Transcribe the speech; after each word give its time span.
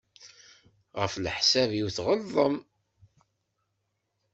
Ɣef 0.99 1.13
leḥsab-iw 1.23 1.87
tɣelṭem. 1.95 2.55